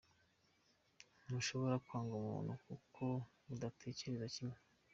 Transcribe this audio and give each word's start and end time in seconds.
Ntushobora 1.23 1.75
kwanga 1.85 2.13
umuntu 2.21 2.51
kuko 2.65 3.03
mudatekereza 3.45 4.25
kimwe. 4.35 4.57